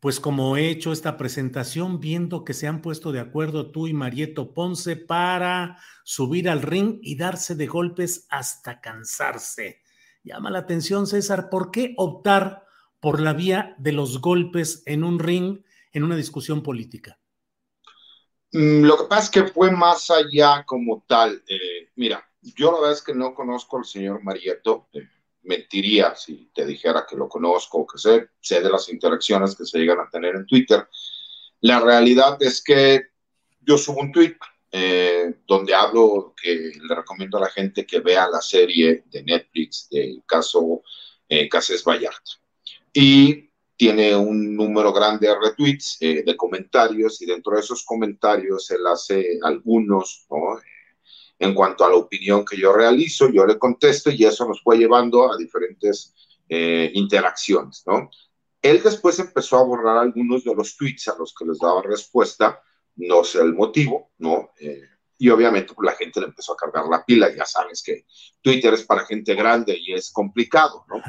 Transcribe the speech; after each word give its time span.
Pues 0.00 0.18
como 0.18 0.56
he 0.56 0.70
hecho 0.70 0.92
esta 0.92 1.18
presentación, 1.18 2.00
viendo 2.00 2.42
que 2.42 2.54
se 2.54 2.66
han 2.66 2.80
puesto 2.80 3.12
de 3.12 3.20
acuerdo 3.20 3.70
tú 3.70 3.86
y 3.86 3.92
Marieto 3.92 4.54
Ponce 4.54 4.96
para 4.96 5.76
subir 6.04 6.48
al 6.48 6.62
ring 6.62 6.98
y 7.02 7.16
darse 7.16 7.54
de 7.54 7.66
golpes 7.66 8.26
hasta 8.30 8.80
cansarse. 8.80 9.82
Llama 10.24 10.50
la 10.50 10.60
atención, 10.60 11.06
César, 11.06 11.50
¿por 11.50 11.70
qué 11.70 11.94
optar 11.98 12.64
por 12.98 13.20
la 13.20 13.34
vía 13.34 13.74
de 13.78 13.92
los 13.92 14.20
golpes 14.22 14.82
en 14.86 15.04
un 15.04 15.18
ring 15.18 15.62
en 15.92 16.04
una 16.04 16.16
discusión 16.16 16.62
política? 16.62 17.18
Mm, 18.52 18.82
lo 18.82 18.96
que 18.96 19.04
pasa 19.04 19.22
es 19.22 19.30
que 19.30 19.52
fue 19.52 19.70
más 19.70 20.10
allá 20.10 20.64
como 20.64 21.04
tal. 21.06 21.42
Eh, 21.46 21.90
mira, 21.96 22.24
yo 22.40 22.72
la 22.72 22.78
verdad 22.78 22.92
es 22.92 23.02
que 23.02 23.14
no 23.14 23.34
conozco 23.34 23.78
al 23.78 23.84
señor 23.84 24.22
Marieto. 24.22 24.88
Eh, 24.92 25.08
mentiría 25.42 26.14
si 26.14 26.50
te 26.54 26.66
dijera 26.66 27.06
que 27.08 27.16
lo 27.16 27.28
conozco 27.28 27.86
que 27.86 27.98
sé, 27.98 28.28
sé 28.40 28.60
de 28.60 28.70
las 28.70 28.88
interacciones 28.88 29.56
que 29.56 29.64
se 29.64 29.78
llegan 29.78 30.00
a 30.00 30.10
tener 30.10 30.34
en 30.34 30.46
Twitter. 30.46 30.86
La 31.60 31.80
realidad 31.80 32.36
es 32.40 32.62
que 32.62 33.08
yo 33.60 33.76
subo 33.76 34.00
un 34.00 34.12
tweet 34.12 34.36
eh, 34.72 35.34
donde 35.46 35.74
hablo 35.74 36.34
que 36.40 36.54
le 36.54 36.94
recomiendo 36.94 37.38
a 37.38 37.42
la 37.42 37.50
gente 37.50 37.84
que 37.84 38.00
vea 38.00 38.28
la 38.28 38.40
serie 38.40 39.04
de 39.06 39.22
Netflix 39.22 39.88
del 39.90 40.22
caso 40.26 40.82
eh, 41.28 41.48
Cases 41.48 41.82
Vallarta. 41.84 42.32
Y 42.92 43.50
tiene 43.76 44.14
un 44.14 44.54
número 44.54 44.92
grande 44.92 45.26
de 45.26 45.38
retweets, 45.38 45.96
eh, 46.00 46.22
de 46.24 46.36
comentarios, 46.36 47.20
y 47.22 47.26
dentro 47.26 47.54
de 47.54 47.60
esos 47.60 47.84
comentarios 47.84 48.70
él 48.70 48.86
hace 48.86 49.38
algunos, 49.42 50.26
¿no? 50.30 50.60
En 51.40 51.54
cuanto 51.54 51.84
a 51.84 51.88
la 51.88 51.96
opinión 51.96 52.44
que 52.44 52.56
yo 52.56 52.72
realizo, 52.72 53.30
yo 53.30 53.46
le 53.46 53.58
contesto 53.58 54.10
y 54.10 54.24
eso 54.24 54.46
nos 54.46 54.62
fue 54.62 54.76
llevando 54.76 55.32
a 55.32 55.38
diferentes 55.38 56.14
eh, 56.48 56.90
interacciones, 56.94 57.82
¿no? 57.86 58.10
Él 58.60 58.82
después 58.82 59.18
empezó 59.18 59.56
a 59.56 59.64
borrar 59.64 59.96
algunos 59.96 60.44
de 60.44 60.54
los 60.54 60.76
tweets 60.76 61.08
a 61.08 61.16
los 61.18 61.34
que 61.34 61.46
les 61.46 61.58
daba 61.58 61.82
respuesta, 61.82 62.60
no 62.96 63.24
sé 63.24 63.40
el 63.40 63.54
motivo, 63.54 64.12
¿no? 64.18 64.50
Eh, 64.60 64.82
y 65.16 65.30
obviamente 65.30 65.72
pues, 65.72 65.86
la 65.86 65.96
gente 65.96 66.20
le 66.20 66.26
empezó 66.26 66.52
a 66.52 66.56
cargar 66.56 66.84
la 66.86 67.04
pila, 67.06 67.34
ya 67.34 67.46
sabes 67.46 67.82
que 67.82 68.04
Twitter 68.42 68.74
es 68.74 68.84
para 68.84 69.06
gente 69.06 69.34
grande 69.34 69.78
y 69.80 69.94
es 69.94 70.10
complicado, 70.10 70.84
¿no? 70.88 71.02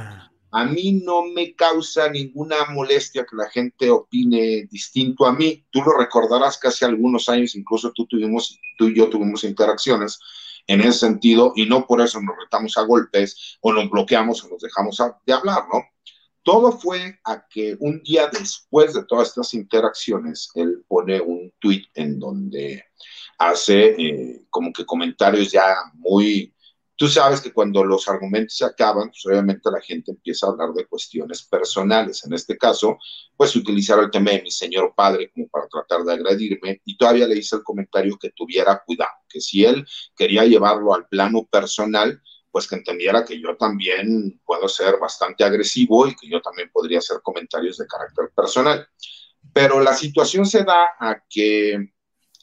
A 0.51 0.65
mí 0.65 1.01
no 1.03 1.23
me 1.23 1.55
causa 1.55 2.09
ninguna 2.09 2.65
molestia 2.71 3.25
que 3.25 3.37
la 3.37 3.49
gente 3.49 3.89
opine 3.89 4.67
distinto 4.69 5.25
a 5.25 5.33
mí. 5.33 5.65
Tú 5.71 5.81
lo 5.81 5.97
recordarás 5.97 6.59
que 6.59 6.67
hace 6.67 6.85
algunos 6.85 7.29
años, 7.29 7.55
incluso 7.55 7.91
tú, 7.93 8.05
tuvimos, 8.05 8.59
tú 8.77 8.89
y 8.89 8.95
yo 8.95 9.09
tuvimos 9.09 9.45
interacciones 9.45 10.19
en 10.67 10.81
ese 10.81 10.99
sentido 10.99 11.53
y 11.55 11.65
no 11.65 11.87
por 11.87 12.01
eso 12.01 12.21
nos 12.21 12.35
retamos 12.37 12.77
a 12.77 12.83
golpes 12.83 13.57
o 13.61 13.71
nos 13.71 13.89
bloqueamos 13.89 14.43
o 14.43 14.49
nos 14.49 14.61
dejamos 14.61 14.97
de 15.25 15.33
hablar, 15.33 15.63
¿no? 15.71 15.83
Todo 16.43 16.71
fue 16.71 17.19
a 17.23 17.47
que 17.47 17.77
un 17.79 18.01
día 18.01 18.27
después 18.27 18.93
de 18.93 19.05
todas 19.05 19.29
estas 19.29 19.53
interacciones, 19.53 20.49
él 20.55 20.83
pone 20.87 21.21
un 21.21 21.53
tweet 21.59 21.85
en 21.93 22.19
donde 22.19 22.83
hace 23.37 23.95
eh, 23.97 24.41
como 24.49 24.73
que 24.73 24.85
comentarios 24.85 25.51
ya 25.51 25.75
muy 25.93 26.53
Tú 27.01 27.07
sabes 27.07 27.41
que 27.41 27.51
cuando 27.51 27.83
los 27.83 28.07
argumentos 28.07 28.57
se 28.57 28.63
acaban, 28.63 29.09
pues 29.09 29.25
obviamente 29.25 29.71
la 29.71 29.81
gente 29.81 30.11
empieza 30.11 30.45
a 30.45 30.51
hablar 30.51 30.69
de 30.71 30.85
cuestiones 30.85 31.41
personales. 31.41 32.23
En 32.25 32.33
este 32.33 32.55
caso, 32.59 32.99
pues 33.35 33.55
utilizar 33.55 33.97
el 33.97 34.11
tema 34.11 34.29
de 34.29 34.43
mi 34.43 34.51
señor 34.51 34.93
padre 34.95 35.31
como 35.33 35.47
para 35.47 35.67
tratar 35.67 36.03
de 36.03 36.13
agredirme 36.13 36.79
y 36.85 36.95
todavía 36.95 37.25
le 37.25 37.39
hice 37.39 37.55
el 37.55 37.63
comentario 37.63 38.19
que 38.21 38.29
tuviera 38.35 38.83
cuidado, 38.85 39.09
que 39.27 39.41
si 39.41 39.65
él 39.65 39.83
quería 40.15 40.45
llevarlo 40.45 40.93
al 40.93 41.07
plano 41.07 41.47
personal, 41.51 42.21
pues 42.51 42.67
que 42.67 42.75
entendiera 42.75 43.25
que 43.25 43.41
yo 43.41 43.57
también 43.57 44.39
puedo 44.45 44.67
ser 44.69 44.99
bastante 44.99 45.43
agresivo 45.43 46.05
y 46.05 46.15
que 46.15 46.29
yo 46.29 46.39
también 46.39 46.69
podría 46.71 46.99
hacer 46.99 47.17
comentarios 47.23 47.79
de 47.79 47.87
carácter 47.87 48.29
personal. 48.35 48.87
Pero 49.51 49.79
la 49.79 49.95
situación 49.95 50.45
se 50.45 50.63
da 50.63 50.89
a 50.99 51.19
que 51.27 51.93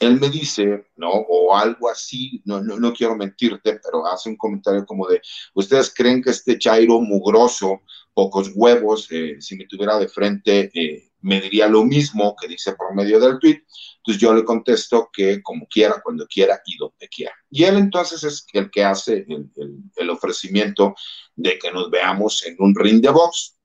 él 0.01 0.21
me 0.21 0.31
dice, 0.31 0.87
¿no? 0.97 1.11
O 1.11 1.57
algo 1.57 1.89
así, 1.89 2.41
no, 2.45 2.61
no, 2.61 2.79
no, 2.79 2.93
quiero 2.93 3.17
mentirte, 3.17 3.81
pero 3.83 4.07
hace 4.07 4.29
un 4.29 4.37
comentario 4.37 4.87
como 4.87 5.07
de, 5.09 5.21
¿ustedes 5.55 5.93
creen 5.95 6.23
que 6.23 6.31
este 6.31 6.59
Chairo 6.59 7.01
mugroso, 7.01 7.83
pocos 8.15 8.51
huevos, 8.55 9.09
eh, 9.11 9.37
si 9.41 9.57
me 9.57 9.67
tuviera 9.67 9.99
de 9.99 10.09
frente, 10.09 10.71
eh, 10.73 11.11
me 11.21 11.41
diría 11.41 11.67
lo 11.67 11.85
mismo 11.85 12.37
que 12.41 12.47
dice 12.49 12.75
por 12.75 12.95
medio 12.95 13.19
del 13.19 13.39
tweet? 13.39 13.63
Entonces 13.97 14.23
yo 14.23 14.33
le 14.33 14.45
contesto 14.45 15.11
que 15.13 15.43
como 15.43 15.67
quiera, 15.67 16.01
cuando 16.03 16.27
quiera 16.27 16.61
y 16.65 16.77
donde 16.77 17.09
quiera. 17.09 17.35
Y 17.51 17.65
él 17.65 17.77
entonces 17.77 18.23
es 18.23 18.47
el 18.53 18.71
que 18.71 18.85
hace 18.85 19.27
el, 19.29 19.51
el, 19.57 19.79
el 19.97 20.11
ofrecimiento 20.11 20.95
de 21.35 21.59
que 21.59 21.73
nos 21.73 21.91
veamos 21.91 22.45
en 22.47 22.57
un 22.59 22.75
ring 22.75 23.03
de 23.03 23.11
box 23.11 23.58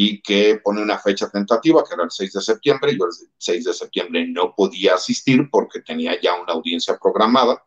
y 0.00 0.22
que 0.22 0.60
pone 0.62 0.80
una 0.80 0.96
fecha 0.96 1.28
tentativa, 1.28 1.82
que 1.82 1.92
era 1.92 2.04
el 2.04 2.10
6 2.12 2.32
de 2.34 2.40
septiembre. 2.40 2.96
Yo 2.96 3.06
el 3.06 3.10
6 3.36 3.64
de 3.64 3.74
septiembre 3.74 4.28
no 4.28 4.54
podía 4.54 4.94
asistir 4.94 5.48
porque 5.50 5.80
tenía 5.80 6.20
ya 6.20 6.40
una 6.40 6.52
audiencia 6.52 6.96
programada 6.96 7.64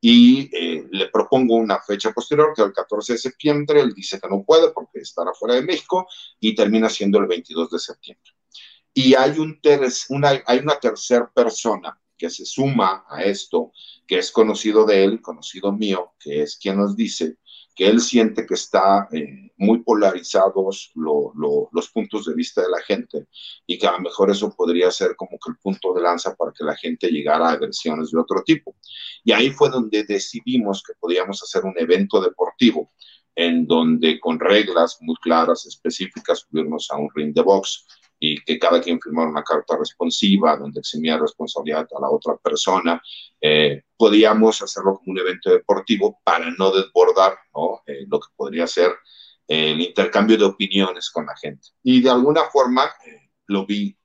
y 0.00 0.48
eh, 0.56 0.86
le 0.90 1.08
propongo 1.08 1.56
una 1.56 1.78
fecha 1.82 2.12
posterior, 2.12 2.54
que 2.56 2.62
es 2.62 2.68
el 2.68 2.72
14 2.72 3.12
de 3.12 3.18
septiembre. 3.18 3.80
Él 3.82 3.92
dice 3.92 4.18
que 4.18 4.26
no 4.26 4.42
puede 4.42 4.70
porque 4.70 5.00
estará 5.00 5.34
fuera 5.34 5.56
de 5.56 5.64
México 5.64 6.08
y 6.40 6.54
termina 6.54 6.88
siendo 6.88 7.18
el 7.18 7.26
22 7.26 7.70
de 7.70 7.78
septiembre. 7.78 8.32
Y 8.94 9.12
hay, 9.12 9.38
un 9.38 9.60
una, 10.08 10.42
hay 10.46 10.58
una 10.60 10.80
tercera 10.80 11.30
persona 11.30 12.00
que 12.16 12.30
se 12.30 12.46
suma 12.46 13.04
a 13.06 13.22
esto, 13.22 13.72
que 14.06 14.16
es 14.16 14.32
conocido 14.32 14.86
de 14.86 15.04
él, 15.04 15.20
conocido 15.20 15.72
mío, 15.72 16.14
que 16.18 16.40
es 16.40 16.56
quien 16.56 16.78
nos 16.78 16.96
dice 16.96 17.36
que 17.76 17.86
él 17.86 18.00
siente 18.00 18.46
que 18.46 18.54
está 18.54 19.06
eh, 19.12 19.52
muy 19.58 19.82
polarizados 19.82 20.90
los 20.94 21.90
puntos 21.92 22.24
de 22.24 22.34
vista 22.34 22.62
de 22.62 22.70
la 22.70 22.80
gente 22.80 23.26
y 23.66 23.78
que 23.78 23.86
a 23.86 23.92
lo 23.92 24.00
mejor 24.00 24.30
eso 24.30 24.50
podría 24.56 24.90
ser 24.90 25.14
como 25.14 25.32
que 25.32 25.50
el 25.50 25.58
punto 25.58 25.92
de 25.92 26.00
lanza 26.00 26.34
para 26.34 26.52
que 26.52 26.64
la 26.64 26.74
gente 26.74 27.08
llegara 27.08 27.50
a 27.50 27.52
agresiones 27.52 28.10
de 28.10 28.18
otro 28.18 28.42
tipo. 28.42 28.74
Y 29.22 29.32
ahí 29.32 29.50
fue 29.50 29.68
donde 29.68 30.04
decidimos 30.04 30.82
que 30.82 30.94
podíamos 30.98 31.42
hacer 31.42 31.64
un 31.64 31.74
evento 31.76 32.18
deportivo 32.20 32.90
en 33.34 33.66
donde 33.66 34.18
con 34.18 34.40
reglas 34.40 34.96
muy 35.02 35.16
claras, 35.16 35.66
específicas, 35.66 36.46
subirnos 36.48 36.88
a 36.90 36.96
un 36.96 37.10
ring 37.14 37.34
de 37.34 37.42
box 37.42 37.86
y 38.18 38.42
que 38.42 38.58
cada 38.58 38.80
quien 38.80 39.00
firmara 39.00 39.30
una 39.30 39.42
carta 39.42 39.76
responsiva 39.76 40.56
donde 40.56 40.80
eximía 40.80 41.18
responsabilidad 41.18 41.86
a 41.96 42.00
la 42.00 42.10
otra 42.10 42.36
persona. 42.36 43.00
Eh, 43.40 43.82
podíamos 43.96 44.62
hacerlo 44.62 44.96
como 44.96 45.12
un 45.12 45.18
evento 45.18 45.50
deportivo 45.50 46.18
para 46.24 46.50
no 46.50 46.70
desbordar 46.70 47.38
¿no? 47.54 47.82
Eh, 47.86 48.06
lo 48.08 48.20
que 48.20 48.28
podría 48.34 48.66
ser 48.66 48.90
eh, 49.48 49.72
el 49.72 49.80
intercambio 49.80 50.38
de 50.38 50.44
opiniones 50.44 51.10
con 51.10 51.26
la 51.26 51.36
gente. 51.36 51.68
Y 51.82 52.00
de 52.00 52.10
alguna 52.10 52.44
forma 52.44 52.90
lo 53.46 53.66
vi 53.66 53.96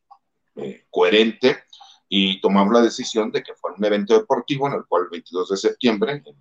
coherente 0.90 1.64
y 2.10 2.42
tomamos 2.42 2.74
la 2.74 2.82
decisión 2.82 3.32
de 3.32 3.42
que 3.42 3.56
fuera 3.56 3.78
un 3.78 3.86
evento 3.86 4.14
deportivo 4.14 4.68
en 4.68 4.74
el 4.74 4.86
cual 4.86 5.04
el 5.04 5.10
22 5.10 5.50
de 5.50 5.58
septiembre, 5.58 6.12
en 6.12 6.24
el 6.28 6.36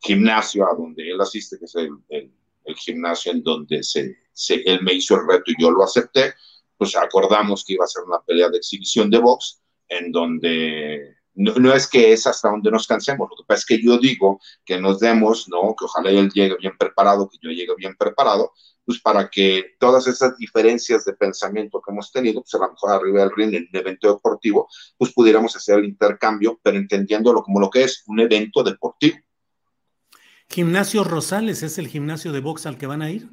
gimnasio 0.00 0.66
a 0.66 0.74
donde 0.74 1.08
él 1.08 1.20
asiste, 1.20 1.58
que 1.58 1.66
es 1.66 1.74
el, 1.76 1.90
el 2.08 2.32
el 2.64 2.76
gimnasio 2.76 3.32
en 3.32 3.42
donde 3.42 3.82
se, 3.82 4.16
él 4.48 4.80
me 4.82 4.94
hizo 4.94 5.16
el 5.16 5.26
reto 5.26 5.50
y 5.50 5.60
yo 5.60 5.70
lo 5.70 5.82
acepté, 5.82 6.34
pues 6.80 6.96
acordamos 6.96 7.62
que 7.62 7.74
iba 7.74 7.84
a 7.84 7.88
ser 7.88 8.04
una 8.04 8.22
pelea 8.22 8.48
de 8.48 8.56
exhibición 8.56 9.10
de 9.10 9.18
box, 9.18 9.60
en 9.86 10.10
donde 10.10 11.14
no, 11.34 11.74
es 11.74 11.86
que 11.86 12.14
es 12.14 12.26
hasta 12.26 12.48
donde 12.48 12.70
nos 12.70 12.86
cansemos, 12.86 13.28
lo 13.28 13.36
que 13.36 13.42
pasa 13.46 13.58
es 13.58 13.66
que 13.66 13.82
yo 13.82 13.98
digo 13.98 14.40
que 14.64 14.80
nos 14.80 14.98
demos, 14.98 15.46
¿no? 15.50 15.76
Que 15.78 15.84
ojalá 15.84 16.08
él 16.08 16.30
llegue 16.30 16.56
bien 16.56 16.72
preparado, 16.78 17.28
que 17.28 17.36
yo 17.42 17.50
llegue 17.50 17.74
bien 17.76 17.94
preparado, 17.98 18.54
pues 18.82 18.98
para 18.98 19.28
que 19.28 19.74
todas 19.78 20.06
esas 20.06 20.38
diferencias 20.38 21.04
de 21.04 21.12
pensamiento 21.12 21.82
que 21.82 21.92
hemos 21.92 22.10
tenido, 22.10 22.40
pues 22.40 22.54
a 22.54 22.64
lo 22.64 22.70
mejor 22.70 22.92
arriba 22.92 23.20
del 23.20 23.32
ring 23.36 23.54
en 23.54 23.68
un 23.70 23.78
evento 23.78 24.14
deportivo, 24.14 24.66
pues 24.96 25.12
pudiéramos 25.12 25.54
hacer 25.54 25.80
el 25.80 25.84
intercambio, 25.84 26.58
pero 26.62 26.78
entendiéndolo 26.78 27.42
como 27.42 27.60
lo 27.60 27.68
que 27.68 27.82
es 27.82 28.04
un 28.06 28.20
evento 28.20 28.62
deportivo. 28.62 29.18
Gimnasio 30.48 31.04
Rosales 31.04 31.62
es 31.62 31.76
el 31.76 31.88
gimnasio 31.88 32.32
de 32.32 32.40
box 32.40 32.64
al 32.64 32.78
que 32.78 32.86
van 32.86 33.02
a 33.02 33.10
ir. 33.10 33.28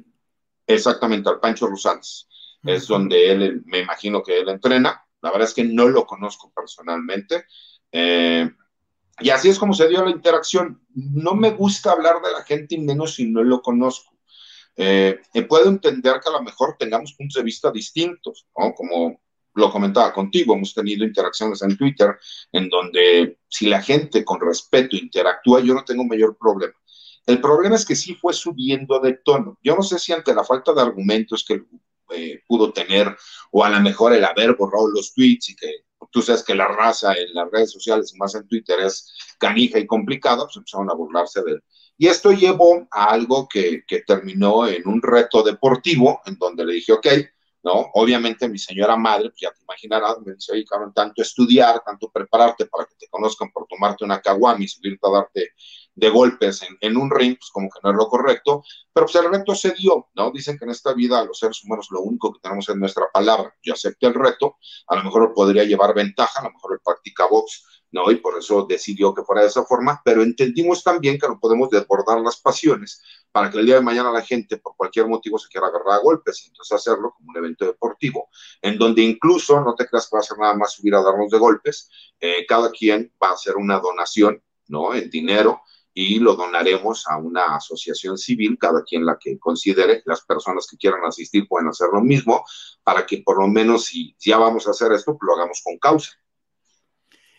Exactamente, 0.66 1.30
al 1.30 1.40
Pancho 1.40 1.66
Rosales. 1.66 2.28
Es 2.62 2.86
donde 2.86 3.30
él, 3.30 3.62
me 3.66 3.80
imagino 3.80 4.22
que 4.22 4.38
él 4.38 4.48
entrena. 4.48 5.04
La 5.20 5.30
verdad 5.30 5.48
es 5.48 5.54
que 5.54 5.64
no 5.64 5.88
lo 5.88 6.06
conozco 6.06 6.52
personalmente. 6.54 7.44
Eh, 7.92 8.50
y 9.20 9.30
así 9.30 9.48
es 9.48 9.58
como 9.58 9.74
se 9.74 9.88
dio 9.88 10.04
la 10.04 10.10
interacción. 10.10 10.80
No 10.94 11.34
me 11.34 11.50
gusta 11.50 11.92
hablar 11.92 12.20
de 12.22 12.32
la 12.32 12.42
gente 12.44 12.76
y 12.76 12.78
menos 12.78 13.14
si 13.14 13.26
no 13.30 13.42
lo 13.42 13.62
conozco. 13.62 14.16
Eh, 14.76 15.18
puedo 15.48 15.68
entender 15.68 16.20
que 16.20 16.28
a 16.28 16.32
lo 16.32 16.42
mejor 16.42 16.76
tengamos 16.78 17.14
puntos 17.14 17.34
de 17.34 17.42
vista 17.42 17.70
distintos, 17.70 18.46
¿no? 18.56 18.72
Como 18.74 19.20
lo 19.54 19.72
comentaba 19.72 20.12
contigo, 20.12 20.54
hemos 20.54 20.72
tenido 20.72 21.04
interacciones 21.04 21.62
en 21.62 21.76
Twitter 21.76 22.16
en 22.52 22.68
donde 22.68 23.38
si 23.48 23.66
la 23.66 23.82
gente 23.82 24.24
con 24.24 24.40
respeto 24.40 24.96
interactúa, 24.96 25.60
yo 25.60 25.74
no 25.74 25.84
tengo 25.84 26.04
mayor 26.04 26.36
problema. 26.38 26.74
El 27.26 27.40
problema 27.40 27.74
es 27.74 27.84
que 27.84 27.96
sí 27.96 28.14
fue 28.14 28.32
subiendo 28.32 29.00
de 29.00 29.14
tono. 29.14 29.58
Yo 29.62 29.74
no 29.74 29.82
sé 29.82 29.98
si 29.98 30.12
ante 30.12 30.32
la 30.32 30.44
falta 30.44 30.72
de 30.72 30.80
argumentos 30.80 31.44
que 31.46 31.62
eh, 32.14 32.42
pudo 32.46 32.72
tener 32.72 33.16
o 33.50 33.64
a 33.64 33.70
lo 33.70 33.80
mejor 33.80 34.12
el 34.12 34.24
haber 34.24 34.54
borrado 34.54 34.88
los 34.88 35.14
tweets 35.14 35.50
y 35.50 35.56
que 35.56 35.84
tú 36.10 36.22
sabes 36.22 36.42
que 36.42 36.54
la 36.54 36.68
raza 36.68 37.12
en 37.14 37.34
las 37.34 37.50
redes 37.50 37.72
sociales, 37.72 38.14
más 38.16 38.34
en 38.34 38.46
Twitter, 38.46 38.80
es 38.80 39.12
canija 39.38 39.78
y 39.78 39.86
complicada, 39.86 40.44
pues 40.44 40.56
empezaron 40.56 40.90
a 40.90 40.94
burlarse 40.94 41.42
de 41.42 41.52
él. 41.52 41.64
Y 41.96 42.06
esto 42.06 42.32
llevó 42.32 42.86
a 42.90 43.06
algo 43.06 43.48
que, 43.48 43.82
que 43.86 44.02
terminó 44.02 44.66
en 44.66 44.86
un 44.86 45.02
reto 45.02 45.42
deportivo, 45.42 46.20
en 46.26 46.36
donde 46.36 46.64
le 46.64 46.74
dije, 46.74 46.92
ok, 46.92 47.06
¿no? 47.64 47.90
Obviamente 47.94 48.48
mi 48.48 48.58
señora 48.58 48.96
madre, 48.96 49.30
pues 49.30 49.40
ya 49.40 49.50
te 49.50 49.62
imaginarás, 49.62 50.18
me 50.24 50.34
dice, 50.34 50.52
oye, 50.52 50.64
cabrón, 50.64 50.92
tanto 50.94 51.22
estudiar, 51.22 51.82
tanto 51.84 52.10
prepararte 52.10 52.66
para 52.66 52.84
que 52.84 52.94
te 52.94 53.08
conozcan 53.08 53.50
por 53.50 53.66
tomarte 53.66 54.04
una 54.04 54.20
caguama 54.20 54.62
y 54.62 54.68
subirte 54.68 55.06
a 55.08 55.10
darte 55.10 55.52
de 55.98 56.10
golpes 56.10 56.62
en, 56.62 56.78
en, 56.80 56.96
un 56.96 57.10
ring, 57.10 57.36
pues 57.36 57.50
como 57.50 57.68
que 57.68 57.80
no 57.82 57.90
es 57.90 57.96
lo 57.96 58.08
correcto, 58.08 58.62
pero 58.92 59.06
pues 59.06 59.16
el 59.16 59.30
reto 59.30 59.54
se 59.54 59.72
dio, 59.72 60.08
¿no? 60.14 60.30
Dicen 60.30 60.56
que 60.56 60.64
en 60.64 60.70
esta 60.70 60.94
vida 60.94 61.24
los 61.24 61.38
seres 61.38 61.62
humanos 61.64 61.88
lo 61.90 62.02
único 62.02 62.32
que 62.32 62.40
tenemos 62.40 62.68
es 62.68 62.76
nuestra 62.76 63.06
palabra. 63.12 63.52
Yo 63.62 63.74
acepté 63.74 64.06
el 64.06 64.14
reto, 64.14 64.58
a 64.86 64.96
lo 64.96 65.02
mejor 65.02 65.32
podría 65.34 65.64
llevar 65.64 65.94
ventaja, 65.94 66.40
a 66.40 66.44
lo 66.44 66.52
mejor 66.52 66.74
él 66.74 66.80
practica 66.84 67.26
box, 67.26 67.64
¿no? 67.90 68.10
Y 68.12 68.16
por 68.16 68.38
eso 68.38 68.64
decidió 68.68 69.12
que 69.12 69.22
fuera 69.22 69.42
de 69.42 69.48
esa 69.48 69.64
forma, 69.64 70.00
pero 70.04 70.22
entendimos 70.22 70.84
también 70.84 71.18
que 71.18 71.26
no 71.26 71.40
podemos 71.40 71.68
desbordar 71.70 72.20
las 72.20 72.40
pasiones 72.40 73.02
para 73.32 73.50
que 73.50 73.58
el 73.58 73.66
día 73.66 73.76
de 73.76 73.80
mañana 73.80 74.12
la 74.12 74.22
gente 74.22 74.58
por 74.58 74.76
cualquier 74.76 75.08
motivo 75.08 75.38
se 75.38 75.48
quiera 75.48 75.66
agarrar 75.66 75.98
a 75.98 76.02
golpes 76.02 76.44
y 76.44 76.48
entonces 76.48 76.76
hacerlo 76.76 77.12
como 77.16 77.30
un 77.30 77.36
evento 77.38 77.64
deportivo, 77.64 78.28
en 78.62 78.78
donde 78.78 79.02
incluso, 79.02 79.60
no 79.60 79.74
te 79.74 79.86
creas 79.86 80.08
que 80.08 80.16
va 80.16 80.20
a 80.20 80.22
ser 80.22 80.38
nada 80.38 80.54
más 80.54 80.74
subir 80.74 80.94
a 80.94 81.02
darnos 81.02 81.30
de 81.30 81.38
golpes, 81.38 81.90
eh, 82.20 82.46
cada 82.46 82.70
quien 82.70 83.12
va 83.22 83.30
a 83.30 83.32
hacer 83.32 83.56
una 83.56 83.80
donación, 83.80 84.42
¿no? 84.68 84.94
En 84.94 85.10
dinero 85.10 85.62
y 86.00 86.20
lo 86.20 86.36
donaremos 86.36 87.08
a 87.08 87.16
una 87.16 87.56
asociación 87.56 88.16
civil, 88.16 88.56
cada 88.56 88.84
quien 88.84 89.04
la 89.04 89.18
que 89.18 89.36
considere, 89.36 90.00
las 90.06 90.20
personas 90.24 90.68
que 90.70 90.76
quieran 90.76 91.04
asistir 91.04 91.48
pueden 91.48 91.66
hacer 91.66 91.88
lo 91.92 92.00
mismo, 92.00 92.44
para 92.84 93.04
que 93.04 93.18
por 93.18 93.40
lo 93.40 93.48
menos 93.48 93.86
si 93.86 94.14
ya 94.16 94.38
vamos 94.38 94.68
a 94.68 94.70
hacer 94.70 94.92
esto, 94.92 95.18
lo 95.20 95.34
hagamos 95.34 95.60
con 95.64 95.76
causa. 95.78 96.12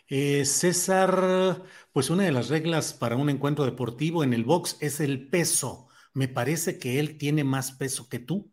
Eh, 0.06 0.44
César, 0.44 1.62
pues 1.90 2.10
una 2.10 2.24
de 2.24 2.32
las 2.32 2.50
reglas 2.50 2.92
para 2.92 3.16
un 3.16 3.30
encuentro 3.30 3.64
deportivo 3.64 4.24
en 4.24 4.34
el 4.34 4.44
box 4.44 4.76
es 4.80 5.00
el 5.00 5.30
peso. 5.30 5.88
Me 6.12 6.28
parece 6.28 6.78
que 6.78 7.00
él 7.00 7.16
tiene 7.16 7.44
más 7.44 7.72
peso 7.72 8.10
que 8.10 8.18
tú. 8.18 8.52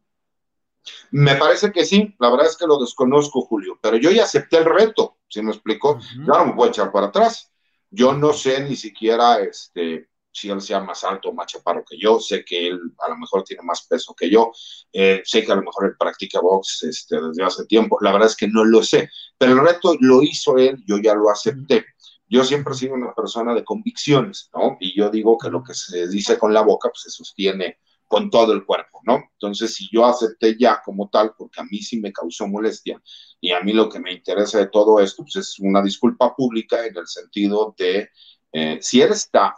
Me 1.11 1.35
parece 1.35 1.73
que 1.73 1.83
sí, 1.83 2.15
la 2.19 2.29
verdad 2.29 2.47
es 2.47 2.55
que 2.55 2.65
lo 2.65 2.79
desconozco, 2.79 3.41
Julio, 3.41 3.77
pero 3.81 3.97
yo 3.97 4.09
ya 4.11 4.23
acepté 4.23 4.59
el 4.59 4.63
reto, 4.63 5.17
¿sí 5.27 5.41
me 5.41 5.51
explicó? 5.51 5.99
Yo 6.15 6.21
no 6.21 6.45
me 6.45 6.53
voy 6.53 6.67
a 6.67 6.71
echar 6.71 6.93
para 6.93 7.07
atrás. 7.07 7.51
Yo 7.89 8.13
no 8.13 8.33
sé 8.33 8.63
ni 8.63 8.75
siquiera 8.75 9.39
este, 9.39 10.09
si 10.31 10.49
él 10.49 10.61
sea 10.61 10.81
más 10.81 11.03
alto 11.03 11.29
o 11.29 11.33
más 11.33 11.47
chaparro 11.47 11.83
que 11.83 11.97
yo, 11.97 12.19
sé 12.19 12.45
que 12.45 12.67
él 12.67 12.79
a 12.99 13.09
lo 13.09 13.17
mejor 13.17 13.43
tiene 13.43 13.63
más 13.63 13.87
peso 13.87 14.13
que 14.13 14.29
yo, 14.29 14.51
eh, 14.93 15.21
sé 15.25 15.43
que 15.43 15.51
a 15.51 15.55
lo 15.55 15.63
mejor 15.63 15.85
él 15.85 15.95
practica 15.97 16.39
box 16.39 16.83
este, 16.83 17.19
desde 17.19 17.43
hace 17.43 17.65
tiempo, 17.65 17.97
la 18.01 18.11
verdad 18.11 18.27
es 18.27 18.35
que 18.35 18.47
no 18.47 18.63
lo 18.63 18.83
sé, 18.83 19.09
pero 19.37 19.53
el 19.53 19.59
reto 19.59 19.95
lo 19.99 20.21
hizo 20.21 20.57
él, 20.57 20.83
yo 20.85 20.97
ya 20.99 21.15
lo 21.15 21.29
acepté. 21.29 21.85
Yo 22.29 22.43
siempre 22.43 22.73
he 22.73 22.77
sido 22.77 22.93
una 22.93 23.13
persona 23.13 23.55
de 23.55 23.63
convicciones, 23.63 24.49
¿no? 24.53 24.75
Y 24.81 24.97
yo 24.97 25.09
digo 25.09 25.37
que 25.37 25.49
lo 25.49 25.63
que 25.63 25.73
se 25.73 26.09
dice 26.09 26.37
con 26.37 26.53
la 26.53 26.61
boca, 26.61 26.89
pues 26.89 27.03
se 27.03 27.09
sostiene 27.09 27.79
con 28.07 28.29
todo 28.29 28.53
el 28.53 28.65
cuerpo, 28.65 29.01
¿no? 29.03 29.21
Entonces, 29.33 29.75
si 29.75 29.89
yo 29.91 30.05
acepté 30.05 30.57
ya 30.57 30.81
como 30.83 31.09
tal, 31.09 31.33
porque 31.37 31.59
a 31.59 31.65
mí 31.65 31.79
sí 31.79 31.99
me 31.99 32.13
causó 32.13 32.47
molestia, 32.47 33.01
y 33.39 33.51
a 33.51 33.59
mí 33.61 33.73
lo 33.73 33.89
que 33.89 33.99
me 33.99 34.13
interesa 34.13 34.59
de 34.59 34.67
todo 34.67 34.99
esto, 34.99 35.23
pues 35.23 35.35
es 35.35 35.59
una 35.59 35.81
disculpa 35.81 36.35
pública 36.35 36.85
en 36.85 36.97
el 36.97 37.07
sentido 37.07 37.75
de, 37.77 38.09
eh, 38.51 38.79
si 38.81 39.01
él 39.01 39.11
está 39.11 39.55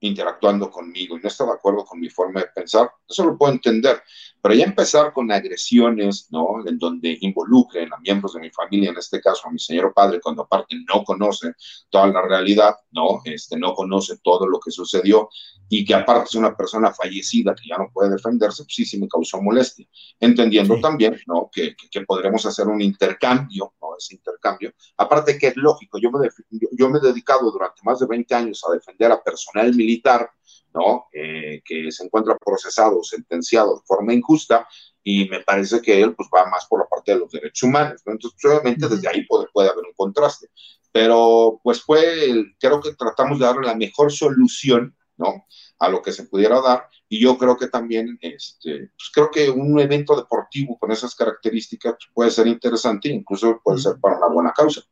interactuando 0.00 0.70
conmigo 0.70 1.16
y 1.16 1.20
no 1.20 1.28
está 1.28 1.44
de 1.44 1.52
acuerdo 1.52 1.84
con 1.84 2.00
mi 2.00 2.08
forma 2.08 2.40
de 2.40 2.48
pensar, 2.54 2.90
eso 3.08 3.24
lo 3.24 3.36
puedo 3.36 3.52
entender, 3.52 4.02
pero 4.42 4.54
ya 4.54 4.64
empezar 4.64 5.12
con 5.12 5.30
agresiones, 5.30 6.28
¿no? 6.30 6.66
En 6.66 6.78
donde 6.78 7.18
involucren 7.20 7.92
a 7.92 7.98
miembros 7.98 8.34
de 8.34 8.40
mi 8.40 8.50
familia, 8.50 8.90
en 8.90 8.98
este 8.98 9.20
caso 9.20 9.46
a 9.46 9.50
mi 9.50 9.58
señor 9.58 9.92
padre, 9.94 10.20
cuando 10.20 10.42
aparte 10.42 10.76
no 10.88 11.04
conoce 11.04 11.52
toda 11.88 12.06
la 12.08 12.22
realidad, 12.22 12.74
¿no? 12.92 13.20
Este, 13.24 13.58
no 13.58 13.74
conoce 13.74 14.18
todo 14.22 14.46
lo 14.46 14.58
que 14.60 14.70
sucedió 14.70 15.28
y 15.68 15.84
que 15.84 15.94
aparte 15.94 16.24
es 16.24 16.34
una 16.34 16.56
persona 16.56 16.92
fallecida 16.92 17.54
que 17.54 17.68
ya 17.68 17.78
no 17.78 17.90
puede 17.92 18.10
defenderse, 18.10 18.64
pues 18.64 18.74
sí, 18.74 18.84
sí 18.84 18.98
me 18.98 19.08
causó 19.08 19.40
molestia. 19.40 19.86
Entendiendo 20.18 20.80
también, 20.80 21.20
¿no? 21.26 21.48
Que, 21.52 21.76
que, 21.90 22.00
podremos 22.00 22.44
hacer 22.44 22.66
un 22.66 22.80
intercambio, 22.80 23.74
¿no? 23.80 23.96
Ese 23.96 24.16
intercambio. 24.16 24.72
Aparte 24.96 25.38
que 25.38 25.48
es 25.48 25.56
lógico, 25.56 25.98
yo 25.98 26.10
me, 26.10 26.28
yo 26.72 26.88
me 26.88 26.98
he 26.98 27.02
dedicado 27.02 27.50
durante 27.52 27.82
más 27.84 28.00
de 28.00 28.06
20 28.06 28.34
años 28.34 28.62
a 28.68 28.72
defender 28.72 29.12
a 29.12 29.22
personal 29.22 29.72
militar, 29.74 30.28
¿no? 30.74 31.06
Eh, 31.12 31.62
que 31.64 31.90
se 31.90 32.04
encuentra 32.04 32.36
procesado, 32.36 33.02
sentenciado 33.02 33.76
de 33.76 33.82
forma 33.84 34.14
injusta, 34.14 34.66
y 35.02 35.28
me 35.28 35.40
parece 35.40 35.80
que 35.80 36.00
él 36.00 36.14
pues 36.14 36.28
va 36.34 36.48
más 36.48 36.66
por 36.66 36.80
la 36.80 36.86
parte 36.86 37.12
de 37.12 37.20
los 37.20 37.30
derechos 37.30 37.62
humanos, 37.62 38.02
¿no? 38.04 38.12
Entonces, 38.12 38.38
obviamente 38.44 38.88
desde 38.88 39.08
ahí 39.08 39.24
puede, 39.24 39.46
puede, 39.52 39.70
haber 39.70 39.84
un 39.84 39.94
contraste, 39.96 40.48
pero 40.92 41.60
pues 41.62 41.82
fue, 41.82 42.54
creo 42.58 42.80
que 42.80 42.94
tratamos 42.94 43.38
de 43.38 43.46
darle 43.46 43.66
la 43.66 43.74
mejor 43.74 44.12
solución, 44.12 44.94
¿no? 45.16 45.46
A 45.78 45.88
lo 45.88 46.02
que 46.02 46.12
se 46.12 46.24
pudiera 46.24 46.60
dar, 46.60 46.88
y 47.08 47.20
yo 47.20 47.38
creo 47.38 47.56
que 47.56 47.68
también, 47.68 48.18
este, 48.20 48.90
pues 48.96 49.10
creo 49.12 49.30
que 49.30 49.50
un 49.50 49.78
evento 49.80 50.14
deportivo 50.14 50.78
con 50.78 50.92
esas 50.92 51.14
características 51.14 51.94
puede 52.12 52.30
ser 52.30 52.46
interesante, 52.46 53.08
incluso 53.08 53.60
puede 53.64 53.78
ser 53.78 53.96
para 54.00 54.18
una 54.18 54.28
buena 54.28 54.52
causa. 54.52 54.82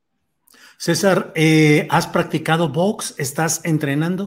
César, 0.78 1.32
eh, 1.35 1.87
¿has 1.90 2.06
practicado 2.06 2.68
box? 2.68 3.14
¿Estás 3.18 3.64
entrenando? 3.64 4.26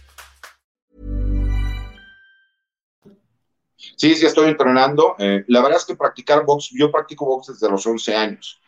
Sí, 3.95 4.15
sí, 4.15 4.25
estoy 4.25 4.49
entrenando. 4.49 5.15
Eh, 5.19 5.43
la 5.47 5.61
verdad 5.61 5.79
es 5.79 5.85
que 5.85 5.95
practicar 5.95 6.45
box, 6.45 6.69
yo 6.71 6.91
practico 6.91 7.25
box 7.25 7.47
desde 7.47 7.69
los 7.69 7.85
11 7.85 8.15
años. 8.15 8.61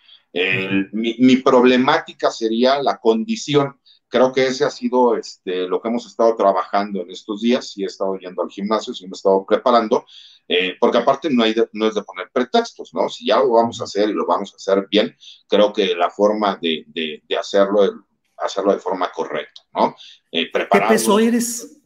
mi, 0.91 1.15
mi, 1.19 1.37
problemática 1.37 2.31
sería 2.31 2.81
la 2.81 2.97
condición. 2.97 3.79
Creo 4.07 4.31
que 4.31 4.45
ese 4.45 4.63
ha 4.63 4.69
sido 4.69 5.15
este, 5.15 5.67
lo 5.67 5.81
que 5.81 5.87
hemos 5.87 6.05
estado 6.05 6.35
trabajando 6.35 7.01
en 7.01 7.11
estos 7.11 7.41
días. 7.41 7.75
y 7.77 7.83
he 7.83 7.87
estado 7.87 8.15
yendo 8.17 8.43
al 8.43 8.49
gimnasio, 8.49 8.93
sí 8.93 9.05
me 9.05 9.11
he 9.11 9.13
estado 9.13 9.45
preparando, 9.45 10.05
eh, 10.47 10.75
porque 10.79 10.97
aparte 10.97 11.29
no, 11.29 11.43
hay 11.43 11.55
no 11.71 11.87
es 11.87 11.95
de 11.95 12.03
poner 12.03 12.29
pretextos, 12.31 12.93
¿no? 12.93 13.09
Si 13.09 13.25
ya 13.25 13.39
lo 13.39 13.51
vamos 13.51 13.79
a 13.81 13.85
hacer 13.85 14.09
y 14.09 14.13
lo 14.13 14.25
vamos 14.25 14.53
a 14.53 14.57
hacer 14.57 14.87
bien, 14.89 15.15
creo 15.47 15.71
que 15.71 15.95
la 15.95 16.09
forma 16.09 16.57
de, 16.61 16.83
de, 16.87 17.23
de 17.27 17.37
hacerlo, 17.37 18.05
hacerlo 18.37 18.73
de 18.73 18.79
forma 18.79 19.11
correcta, 19.11 19.61
¿no? 19.73 19.95
Eh, 20.31 20.51
¿Qué 20.51 20.81
peso 20.87 21.19
eres? 21.19 21.79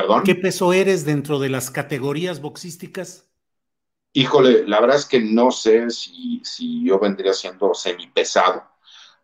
¿Perdón? 0.00 0.22
¿Qué 0.24 0.34
peso 0.34 0.72
eres 0.72 1.04
dentro 1.04 1.38
de 1.38 1.48
las 1.48 1.70
categorías 1.70 2.40
boxísticas? 2.40 3.28
Híjole, 4.12 4.66
la 4.66 4.80
verdad 4.80 4.96
es 4.96 5.06
que 5.06 5.20
no 5.20 5.50
sé 5.50 5.90
si, 5.90 6.40
si 6.44 6.84
yo 6.84 6.98
vendría 6.98 7.32
siendo 7.32 7.74
semipesado, 7.74 8.62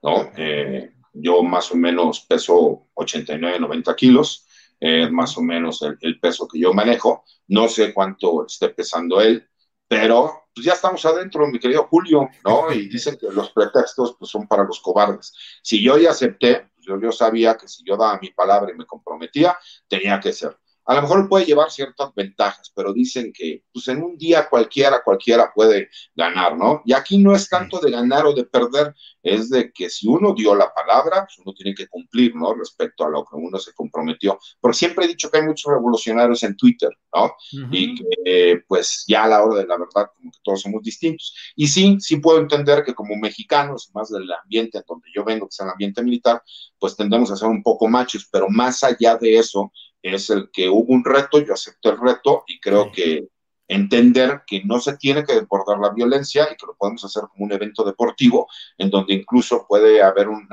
¿no? 0.02 0.30
Eh, 0.36 0.92
yo 1.12 1.42
más 1.42 1.70
o 1.70 1.76
menos 1.76 2.20
peso 2.20 2.88
89, 2.94 3.60
90 3.60 3.96
kilos, 3.96 4.46
es 4.80 5.10
más 5.10 5.38
o 5.38 5.42
menos 5.42 5.80
el, 6.00 6.18
peso 6.20 6.48
que 6.48 6.58
yo 6.58 6.74
manejo. 6.74 7.24
No 7.48 7.68
sé 7.68 7.94
cuánto 7.94 8.44
esté 8.46 8.70
pesando 8.70 9.20
él, 9.20 9.48
pero 9.86 10.48
pues 10.54 10.66
ya 10.66 10.72
estamos 10.72 11.04
adentro, 11.04 11.46
mi 11.46 11.58
querido 11.58 11.84
Julio, 11.84 12.28
¿no? 12.44 12.72
Y 12.72 12.88
dicen 12.90 13.16
que 13.16 13.30
los 13.30 13.50
pretextos 13.50 14.16
pues, 14.18 14.30
son 14.30 14.46
para 14.48 14.64
los 14.64 14.80
cobardes. 14.80 15.32
Si 15.62 15.82
yo 15.82 15.96
ya 15.98 16.10
acepté, 16.10 16.68
pues, 16.74 16.86
yo, 16.86 17.00
yo 17.00 17.12
sabía 17.12 17.56
que 17.56 17.68
si 17.68 17.84
yo 17.84 17.96
daba 17.96 18.18
mi 18.20 18.30
palabra 18.30 18.72
y 18.72 18.76
me 18.76 18.86
comprometía, 18.86 19.56
tenía 19.88 20.20
que 20.20 20.32
ser 20.32 20.56
a 20.86 20.94
lo 20.94 21.02
mejor 21.02 21.28
puede 21.28 21.46
llevar 21.46 21.70
ciertas 21.70 22.14
ventajas, 22.14 22.70
pero 22.74 22.92
dicen 22.92 23.32
que 23.32 23.64
pues 23.72 23.88
en 23.88 24.02
un 24.02 24.16
día 24.18 24.48
cualquiera, 24.48 25.02
cualquiera 25.02 25.52
puede 25.54 25.88
ganar, 26.14 26.56
¿no? 26.56 26.82
Y 26.84 26.92
aquí 26.92 27.18
no 27.18 27.34
es 27.34 27.48
tanto 27.48 27.80
de 27.80 27.90
ganar 27.90 28.26
o 28.26 28.34
de 28.34 28.44
perder, 28.44 28.94
es 29.22 29.48
de 29.48 29.72
que 29.72 29.88
si 29.88 30.06
uno 30.06 30.34
dio 30.34 30.54
la 30.54 30.72
palabra, 30.72 31.24
pues 31.24 31.38
uno 31.38 31.54
tiene 31.54 31.74
que 31.74 31.88
cumplir, 31.88 32.34
¿no? 32.36 32.54
Respecto 32.54 33.04
a 33.04 33.08
lo 33.08 33.24
que 33.24 33.36
uno 33.36 33.58
se 33.58 33.72
comprometió. 33.72 34.38
Porque 34.60 34.76
siempre 34.76 35.04
he 35.06 35.08
dicho 35.08 35.30
que 35.30 35.38
hay 35.38 35.44
muchos 35.44 35.72
revolucionarios 35.72 36.42
en 36.42 36.56
Twitter, 36.56 36.90
¿no? 37.14 37.34
Y 37.70 37.94
que 37.94 38.62
pues 38.68 39.04
ya 39.06 39.24
a 39.24 39.28
la 39.28 39.42
hora 39.42 39.60
de 39.60 39.66
la 39.66 39.78
verdad, 39.78 40.10
como 40.14 40.30
que 40.30 40.38
todos 40.42 40.60
somos 40.60 40.82
distintos. 40.82 41.34
Y 41.56 41.66
sí, 41.68 41.96
sí 42.00 42.16
puedo 42.16 42.38
entender 42.38 42.84
que 42.84 42.94
como 42.94 43.16
mexicanos, 43.16 43.90
más 43.94 44.10
del 44.10 44.30
ambiente 44.30 44.78
en 44.78 44.84
donde 44.86 45.08
yo 45.14 45.24
vengo, 45.24 45.46
que 45.46 45.54
es 45.54 45.60
el 45.60 45.70
ambiente 45.70 46.02
militar, 46.02 46.42
pues 46.78 46.96
tendemos 46.96 47.30
a 47.30 47.36
ser 47.36 47.48
un 47.48 47.62
poco 47.62 47.88
machos, 47.88 48.28
pero 48.30 48.48
más 48.48 48.84
allá 48.84 49.16
de 49.16 49.38
eso, 49.38 49.72
es 50.04 50.28
el 50.28 50.50
que 50.52 50.68
hubo 50.68 50.92
un 50.92 51.02
reto, 51.02 51.40
yo 51.40 51.54
acepto 51.54 51.90
el 51.90 51.98
reto 51.98 52.44
y 52.46 52.60
creo 52.60 52.92
que 52.92 53.26
entender 53.66 54.42
que 54.46 54.62
no 54.62 54.78
se 54.78 54.98
tiene 54.98 55.24
que 55.24 55.32
desbordar 55.32 55.78
la 55.78 55.94
violencia 55.94 56.44
y 56.52 56.56
que 56.56 56.66
lo 56.66 56.76
podemos 56.76 57.02
hacer 57.04 57.22
como 57.32 57.46
un 57.46 57.52
evento 57.52 57.82
deportivo 57.84 58.46
en 58.76 58.90
donde 58.90 59.14
incluso 59.14 59.64
puede 59.66 60.02
haber 60.02 60.28
un 60.28 60.46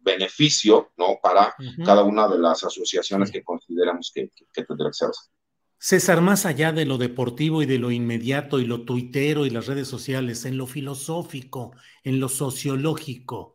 beneficio 0.00 0.92
¿no? 0.98 1.18
para 1.22 1.54
cada 1.86 2.02
una 2.02 2.28
de 2.28 2.38
las 2.38 2.62
asociaciones 2.62 3.30
que 3.30 3.42
consideramos 3.42 4.12
que, 4.14 4.30
que, 4.52 4.64
tendrá 4.64 4.90
que 4.90 4.94
ser. 4.94 5.08
César, 5.78 6.20
más 6.20 6.44
allá 6.44 6.72
de 6.72 6.84
lo 6.84 6.98
deportivo 6.98 7.62
y 7.62 7.66
de 7.66 7.78
lo 7.78 7.90
inmediato 7.90 8.58
y 8.58 8.66
lo 8.66 8.84
tuitero 8.84 9.46
y 9.46 9.50
las 9.50 9.66
redes 9.66 9.88
sociales, 9.88 10.44
en 10.44 10.58
lo 10.58 10.66
filosófico, 10.66 11.72
en 12.04 12.20
lo 12.20 12.28
sociológico, 12.28 13.54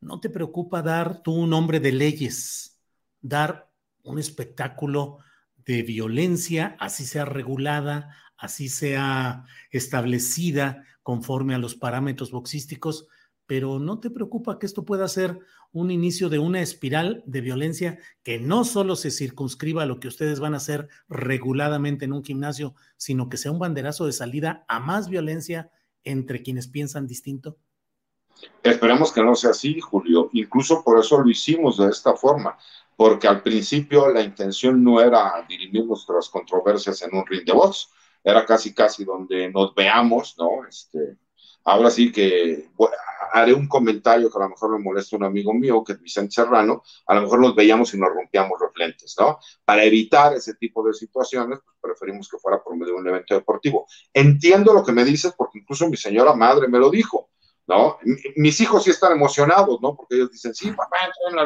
¿no 0.00 0.20
te 0.20 0.30
preocupa 0.30 0.82
dar 0.82 1.22
tú 1.22 1.32
un 1.32 1.50
nombre 1.50 1.80
de 1.80 1.92
leyes, 1.92 2.80
dar 3.20 3.71
un 4.02 4.18
espectáculo 4.18 5.18
de 5.64 5.82
violencia, 5.82 6.76
así 6.80 7.04
sea 7.06 7.24
regulada, 7.24 8.16
así 8.36 8.68
sea 8.68 9.44
establecida 9.70 10.84
conforme 11.02 11.54
a 11.54 11.58
los 11.58 11.74
parámetros 11.74 12.30
boxísticos, 12.30 13.06
pero 13.46 13.78
no 13.78 14.00
te 14.00 14.10
preocupa 14.10 14.58
que 14.58 14.66
esto 14.66 14.84
pueda 14.84 15.06
ser 15.08 15.38
un 15.72 15.90
inicio 15.90 16.28
de 16.28 16.38
una 16.38 16.60
espiral 16.60 17.22
de 17.26 17.40
violencia 17.40 17.98
que 18.22 18.38
no 18.38 18.64
solo 18.64 18.94
se 18.96 19.10
circunscriba 19.10 19.82
a 19.82 19.86
lo 19.86 20.00
que 20.00 20.08
ustedes 20.08 20.38
van 20.38 20.54
a 20.54 20.58
hacer 20.58 20.88
reguladamente 21.08 22.04
en 22.04 22.12
un 22.12 22.24
gimnasio, 22.24 22.74
sino 22.96 23.28
que 23.28 23.36
sea 23.36 23.52
un 23.52 23.58
banderazo 23.58 24.06
de 24.06 24.12
salida 24.12 24.64
a 24.68 24.80
más 24.80 25.08
violencia 25.08 25.70
entre 26.04 26.42
quienes 26.42 26.68
piensan 26.68 27.06
distinto? 27.06 27.58
Esperemos 28.62 29.12
que 29.12 29.22
no 29.22 29.34
sea 29.34 29.50
así, 29.50 29.80
Julio. 29.80 30.30
Incluso 30.32 30.82
por 30.82 30.98
eso 30.98 31.20
lo 31.20 31.30
hicimos 31.30 31.78
de 31.78 31.88
esta 31.88 32.14
forma 32.14 32.56
porque 32.96 33.28
al 33.28 33.42
principio 33.42 34.08
la 34.10 34.22
intención 34.22 34.82
no 34.82 35.00
era 35.00 35.44
dirimir 35.48 35.84
nuestras 35.86 36.28
controversias 36.28 37.02
en 37.02 37.14
un 37.14 37.26
ring 37.26 37.44
de 37.44 37.52
voz, 37.52 37.90
era 38.22 38.46
casi 38.46 38.74
casi 38.74 39.04
donde 39.04 39.50
nos 39.50 39.74
veamos, 39.74 40.36
¿no? 40.38 40.64
Este, 40.68 41.16
ahora 41.64 41.90
sí 41.90 42.12
que 42.12 42.68
haré 43.32 43.54
un 43.54 43.66
comentario 43.66 44.30
que 44.30 44.38
a 44.38 44.42
lo 44.42 44.50
mejor 44.50 44.72
me 44.72 44.84
molesta 44.84 45.16
un 45.16 45.24
amigo 45.24 45.54
mío, 45.54 45.82
que 45.82 45.94
es 45.94 46.00
Vicente 46.00 46.32
Serrano, 46.32 46.82
a 47.06 47.14
lo 47.14 47.22
mejor 47.22 47.40
nos 47.40 47.56
veíamos 47.56 47.92
y 47.94 47.98
nos 47.98 48.10
rompíamos 48.10 48.60
los 48.60 48.70
lentes, 48.76 49.16
¿no? 49.18 49.38
Para 49.64 49.84
evitar 49.84 50.34
ese 50.34 50.54
tipo 50.54 50.86
de 50.86 50.92
situaciones, 50.92 51.60
pues 51.64 51.76
preferimos 51.80 52.28
que 52.28 52.38
fuera 52.38 52.62
por 52.62 52.76
medio 52.76 52.94
de 52.94 53.00
un 53.00 53.08
evento 53.08 53.34
deportivo. 53.34 53.86
Entiendo 54.12 54.72
lo 54.74 54.84
que 54.84 54.92
me 54.92 55.04
dices, 55.04 55.32
porque 55.36 55.58
incluso 55.58 55.88
mi 55.88 55.96
señora 55.96 56.34
madre 56.34 56.68
me 56.68 56.78
lo 56.78 56.90
dijo 56.90 57.31
¿no? 57.66 57.98
Mis 58.36 58.60
hijos 58.60 58.84
sí 58.84 58.90
están 58.90 59.12
emocionados, 59.12 59.80
¿no? 59.80 59.94
Porque 59.94 60.16
ellos 60.16 60.30
dicen, 60.30 60.54
sí, 60.54 60.70
papá, 60.72 60.96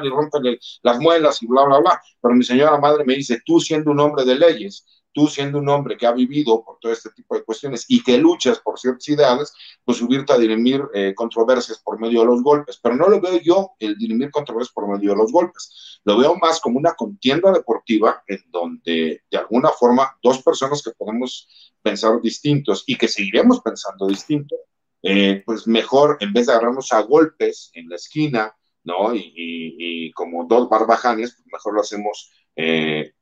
y 0.02 0.08
rompen 0.08 0.58
las 0.82 0.98
muelas 0.98 1.42
y 1.42 1.46
bla, 1.46 1.64
bla, 1.64 1.78
bla. 1.78 2.02
Pero 2.20 2.34
mi 2.34 2.44
señora 2.44 2.78
madre 2.78 3.04
me 3.04 3.14
dice, 3.14 3.40
tú 3.44 3.60
siendo 3.60 3.90
un 3.90 4.00
hombre 4.00 4.24
de 4.24 4.36
leyes, 4.36 4.84
tú 5.16 5.26
siendo 5.28 5.58
un 5.58 5.68
hombre 5.70 5.96
que 5.96 6.06
ha 6.06 6.12
vivido 6.12 6.62
por 6.62 6.78
todo 6.78 6.92
este 6.92 7.08
tipo 7.10 7.34
de 7.34 7.42
cuestiones 7.42 7.86
y 7.88 8.02
que 8.02 8.18
luchas 8.18 8.58
por 8.58 8.78
ciertos 8.78 9.08
ideales, 9.08 9.50
pues 9.82 9.96
subirte 9.96 10.34
a 10.34 10.36
dirimir 10.36 10.82
eh, 10.92 11.14
controversias 11.16 11.78
por 11.78 11.98
medio 11.98 12.20
de 12.20 12.26
los 12.26 12.42
golpes. 12.42 12.78
Pero 12.82 12.96
no 12.96 13.08
lo 13.08 13.18
veo 13.18 13.40
yo 13.40 13.70
el 13.78 13.96
dirimir 13.96 14.30
controversias 14.30 14.74
por 14.74 14.86
medio 14.86 15.12
de 15.12 15.16
los 15.16 15.32
golpes. 15.32 16.00
Lo 16.04 16.18
veo 16.18 16.36
más 16.36 16.60
como 16.60 16.78
una 16.78 16.92
contienda 16.92 17.50
deportiva 17.50 18.22
en 18.26 18.40
donde 18.50 19.22
de 19.30 19.38
alguna 19.38 19.70
forma 19.70 20.18
dos 20.22 20.42
personas 20.42 20.82
que 20.82 20.90
podemos 20.90 21.48
pensar 21.80 22.20
distintos 22.20 22.84
y 22.86 22.96
que 22.98 23.08
seguiremos 23.08 23.62
pensando 23.62 24.06
distintos, 24.08 24.58
eh, 25.02 25.42
pues 25.44 25.66
mejor, 25.66 26.16
en 26.20 26.32
vez 26.32 26.46
de 26.46 26.52
agarrarnos 26.52 26.92
a 26.92 27.00
golpes 27.00 27.70
en 27.74 27.88
la 27.88 27.96
esquina, 27.96 28.54
¿no? 28.84 29.14
Y, 29.14 30.12
como 30.12 30.46
dos 30.46 30.68
barbajanes, 30.68 31.34
pues 31.36 31.46
mejor 31.52 31.74
lo 31.74 31.80
hacemos 31.80 32.32
eh, 32.54 33.12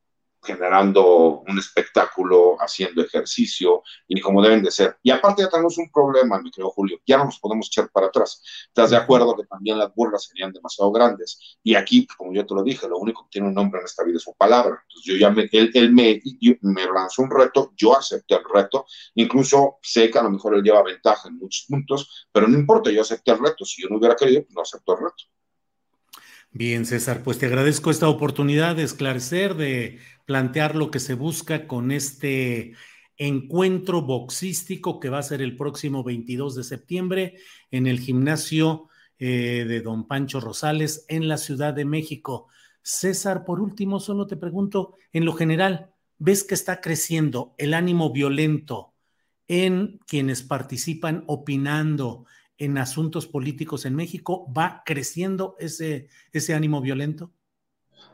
generando 0.45 1.41
un 1.41 1.59
espectáculo, 1.59 2.57
haciendo 2.61 3.03
ejercicio 3.03 3.83
y 4.07 4.21
como 4.21 4.43
deben 4.43 4.63
de 4.63 4.71
ser. 4.71 4.99
Y 5.03 5.11
aparte 5.11 5.43
ya 5.43 5.49
tenemos 5.49 5.79
un 5.79 5.91
problema, 5.91 6.41
mi 6.41 6.51
querido 6.51 6.71
Julio, 6.71 6.99
ya 7.07 7.19
no 7.19 7.27
nos 7.27 7.39
podemos 7.39 7.67
echar 7.67 7.91
para 7.91 8.07
atrás. 8.07 8.43
¿Estás 8.69 8.91
de 8.91 8.97
acuerdo 8.97 9.37
que 9.37 9.45
también 9.47 9.79
las 9.79 9.95
burlas 9.95 10.25
serían 10.25 10.53
demasiado 10.53 10.93
grandes? 10.93 11.59
Y 11.63 11.75
aquí, 11.75 12.07
como 12.07 12.33
yo 12.33 12.47
te 12.47 12.55
lo 12.55 12.63
dije, 12.63 12.89
lo 12.89 12.99
único 12.99 13.25
que 13.25 13.31
tiene 13.31 13.49
un 13.49 13.55
nombre 13.55 13.81
en 13.81 13.87
esta 13.87 14.05
vida 14.05 14.17
es 14.17 14.23
su 14.23 14.35
palabra. 14.35 14.83
Entonces 14.89 15.13
yo 15.13 15.17
ya 15.17 15.31
me, 15.31 15.49
él, 15.51 15.93
me, 15.93 16.21
me 16.61 16.85
lanzó 16.87 17.23
un 17.23 17.31
reto, 17.31 17.73
yo 17.77 17.97
acepté 17.97 18.35
el 18.35 18.45
reto, 18.53 18.87
incluso 19.15 19.79
sé 19.83 20.11
que 20.11 20.19
a 20.19 20.23
lo 20.23 20.31
mejor 20.31 20.55
él 20.55 20.63
lleva 20.63 20.83
ventaja 20.83 21.29
en 21.29 21.39
muchos 21.39 21.67
puntos, 21.69 22.29
pero 22.33 22.47
no 22.49 22.59
importa, 22.59 22.91
yo 22.91 23.03
acepté 23.03 23.33
el 23.33 23.39
reto. 23.39 23.65
Si 23.65 23.83
yo 23.83 23.89
no 23.89 23.99
hubiera 23.99 24.17
querido, 24.17 24.45
no 24.51 24.63
acepto 24.63 24.93
el 24.93 25.05
reto. 25.05 25.25
Bien, 26.57 26.87
César, 26.87 27.25
pues 27.25 27.39
te 27.39 27.47
agradezco 27.47 27.91
esta 27.91 28.09
oportunidad 28.09 28.77
de 28.77 28.85
esclarecer, 28.85 29.57
de 29.57 29.99
plantear 30.25 30.77
lo 30.77 30.93
que 30.93 31.01
se 31.01 31.15
busca 31.15 31.67
con 31.67 31.91
este 31.91 32.75
encuentro 33.17 34.03
boxístico 34.03 35.01
que 35.01 35.09
va 35.09 35.19
a 35.19 35.25
ser 35.25 35.43
el 35.43 35.57
próximo 35.57 36.05
22 36.05 36.55
de 36.55 36.63
septiembre 36.63 37.35
en 37.73 37.89
el 37.89 37.99
gimnasio 37.99 38.89
eh, 39.19 39.65
de 39.67 39.81
Don 39.81 40.07
Pancho 40.07 40.39
Rosales 40.39 41.05
en 41.09 41.27
la 41.27 41.39
Ciudad 41.39 41.75
de 41.75 41.87
México. 41.87 42.47
César, 42.83 43.45
por 43.45 43.61
último, 43.61 43.99
solo 43.99 44.29
te 44.29 44.37
pregunto, 44.37 44.95
en 45.13 45.25
lo 45.25 45.33
general, 45.33 45.91
¿ves 46.19 46.45
que 46.45 46.55
está 46.55 46.81
creciendo 46.81 47.57
el 47.59 47.75
ánimo 47.75 48.13
violento 48.13 48.95
en 49.49 49.99
quienes 50.07 50.45
participan 50.45 51.25
opinando, 51.27 52.27
en 52.59 52.79
asuntos 52.79 53.27
políticos 53.27 53.85
en 53.87 53.95
México? 53.97 54.47
¿Va 54.57 54.83
creciendo 54.85 55.57
ese, 55.59 56.09
ese 56.33 56.55
ánimo 56.55 56.81
violento? 56.81 57.33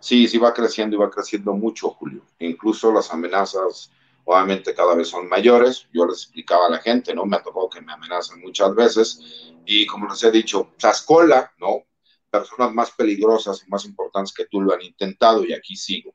Sí, 0.00 0.26
sí 0.28 0.38
va 0.38 0.54
creciendo 0.54 0.96
y 0.96 0.98
va 0.98 1.10
creciendo 1.10 1.52
mucho, 1.54 1.90
Julio. 1.90 2.24
Incluso 2.38 2.92
las 2.92 3.12
amenazas, 3.12 3.90
obviamente, 4.24 4.74
cada 4.74 4.94
vez 4.94 5.08
son 5.08 5.28
mayores. 5.28 5.88
Yo 5.92 6.06
les 6.06 6.22
explicaba 6.24 6.66
a 6.66 6.70
la 6.70 6.78
gente, 6.78 7.14
¿no? 7.14 7.26
Me 7.26 7.36
ha 7.36 7.42
tocado 7.42 7.68
que 7.68 7.80
me 7.80 7.92
amenazan 7.92 8.40
muchas 8.40 8.74
veces. 8.74 9.20
Y 9.66 9.86
como 9.86 10.08
les 10.08 10.22
he 10.24 10.30
dicho, 10.30 10.72
Chascola, 10.78 11.52
¿no? 11.58 11.84
Personas 12.30 12.72
más 12.72 12.92
peligrosas 12.92 13.62
y 13.66 13.70
más 13.70 13.84
importantes 13.84 14.32
que 14.34 14.46
tú 14.46 14.60
lo 14.60 14.72
han 14.74 14.82
intentado 14.82 15.44
y 15.44 15.52
aquí 15.52 15.76
sigo. 15.76 16.14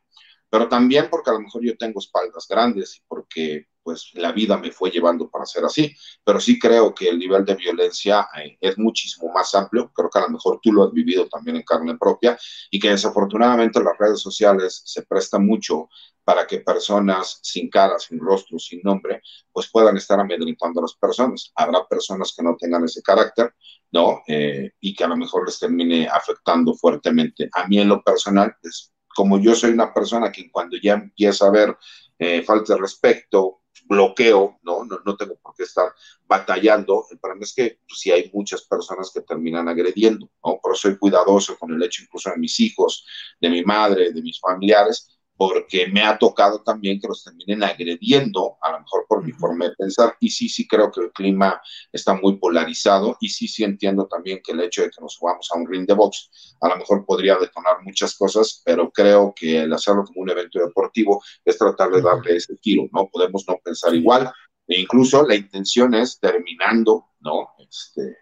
Pero 0.49 0.67
también 0.67 1.07
porque 1.09 1.29
a 1.29 1.33
lo 1.33 1.41
mejor 1.41 1.63
yo 1.63 1.77
tengo 1.77 1.99
espaldas 1.99 2.47
grandes 2.47 2.97
y 2.97 3.01
porque 3.07 3.67
pues 3.85 4.09
la 4.15 4.31
vida 4.31 4.57
me 4.57 4.71
fue 4.71 4.89
llevando 4.89 5.29
para 5.29 5.45
ser 5.45 5.63
así, 5.63 5.95
pero 6.23 6.39
sí 6.39 6.57
creo 6.57 6.93
que 6.95 7.07
el 7.07 7.19
nivel 7.19 7.45
de 7.45 7.53
violencia 7.53 8.27
eh, 8.35 8.57
es 8.59 8.79
muchísimo 8.79 9.31
más 9.31 9.53
amplio, 9.53 9.91
creo 9.93 10.09
que 10.09 10.17
a 10.17 10.23
lo 10.23 10.29
mejor 10.29 10.59
tú 10.59 10.71
lo 10.73 10.85
has 10.85 10.91
vivido 10.91 11.27
también 11.27 11.57
en 11.57 11.63
carne 11.63 11.95
propia 11.95 12.35
y 12.71 12.79
que 12.79 12.89
desafortunadamente 12.89 13.83
las 13.83 13.95
redes 13.99 14.19
sociales 14.21 14.81
se 14.85 15.03
prestan 15.03 15.45
mucho 15.45 15.87
para 16.23 16.47
que 16.47 16.61
personas 16.61 17.39
sin 17.43 17.69
cara, 17.69 17.99
sin 17.99 18.19
rostro, 18.19 18.57
sin 18.57 18.81
nombre, 18.83 19.21
pues 19.51 19.69
puedan 19.71 19.95
estar 19.97 20.19
amedrentando 20.19 20.79
a 20.79 20.83
las 20.83 20.95
personas. 20.95 21.51
Habrá 21.53 21.85
personas 21.87 22.33
que 22.35 22.41
no 22.41 22.57
tengan 22.57 22.83
ese 22.83 23.03
carácter, 23.03 23.53
¿no? 23.91 24.23
Eh, 24.27 24.71
y 24.79 24.95
que 24.95 25.03
a 25.03 25.07
lo 25.07 25.15
mejor 25.15 25.45
les 25.45 25.59
termine 25.59 26.07
afectando 26.07 26.73
fuertemente. 26.73 27.47
A 27.53 27.67
mí 27.67 27.79
en 27.79 27.89
lo 27.89 28.01
personal, 28.01 28.55
es 28.63 28.91
como 29.15 29.39
yo 29.39 29.55
soy 29.55 29.71
una 29.71 29.93
persona 29.93 30.31
que 30.31 30.51
cuando 30.51 30.77
ya 30.77 30.93
empieza 30.93 31.47
a 31.47 31.51
ver 31.51 31.75
eh, 32.19 32.43
falta 32.43 32.75
de 32.75 32.81
respeto, 32.81 33.61
bloqueo, 33.87 34.59
¿no? 34.63 34.83
¿no? 34.83 34.99
No 35.05 35.15
tengo 35.15 35.35
por 35.35 35.55
qué 35.55 35.63
estar 35.63 35.93
batallando. 36.27 37.05
El 37.09 37.19
problema 37.19 37.43
es 37.43 37.53
que 37.53 37.79
pues, 37.87 37.99
sí 37.99 38.11
hay 38.11 38.29
muchas 38.33 38.63
personas 38.63 39.11
que 39.13 39.21
terminan 39.21 39.67
agrediendo, 39.67 40.29
¿no? 40.43 40.59
Por 40.61 40.73
eso 40.73 40.81
soy 40.89 40.97
cuidadoso 40.97 41.57
con 41.57 41.73
el 41.73 41.81
hecho 41.83 42.03
incluso 42.03 42.29
de 42.29 42.37
mis 42.37 42.59
hijos, 42.59 43.05
de 43.39 43.49
mi 43.49 43.63
madre, 43.63 44.11
de 44.11 44.21
mis 44.21 44.39
familiares, 44.39 45.14
porque 45.37 45.87
me 45.87 46.01
ha 46.01 46.17
tocado 46.17 46.61
también 46.61 46.99
que 46.99 47.07
los 47.07 47.23
terminen 47.23 47.63
agrediendo, 47.63 48.57
a 48.61 48.71
lo 48.71 48.79
mejor 48.79 49.05
por 49.07 49.23
mi 49.23 49.31
forma 49.33 49.65
de 49.65 49.75
pensar, 49.75 50.15
y 50.19 50.29
sí, 50.29 50.47
sí 50.47 50.67
creo 50.67 50.91
que 50.91 51.01
el 51.01 51.11
clima 51.11 51.61
está 51.91 52.13
muy 52.13 52.37
polarizado, 52.37 53.17
y 53.19 53.29
sí, 53.29 53.47
sí 53.47 53.63
entiendo 53.63 54.07
también 54.07 54.41
que 54.43 54.53
el 54.53 54.61
hecho 54.61 54.83
de 54.83 54.89
que 54.89 55.01
nos 55.01 55.13
subamos 55.13 55.49
a 55.51 55.57
un 55.57 55.67
ring 55.67 55.85
de 55.85 55.93
box, 55.93 56.55
a 56.61 56.69
lo 56.69 56.77
mejor 56.77 57.05
podría 57.05 57.35
detonar 57.37 57.81
muchas 57.83 58.15
cosas, 58.15 58.61
pero 58.63 58.91
creo 58.91 59.33
que 59.35 59.63
el 59.63 59.73
hacerlo 59.73 60.05
como 60.05 60.21
un 60.21 60.29
evento 60.29 60.59
deportivo 60.59 61.21
es 61.43 61.57
tratar 61.57 61.91
de 61.91 62.01
darle 62.01 62.37
ese 62.37 62.55
tiro, 62.57 62.87
¿no? 62.93 63.09
Podemos 63.09 63.43
no 63.47 63.57
pensar 63.63 63.93
igual, 63.93 64.31
e 64.67 64.79
incluso 64.79 65.25
la 65.27 65.35
intención 65.35 65.93
es 65.93 66.19
terminando, 66.19 67.09
¿no? 67.19 67.49
Este, 67.59 68.17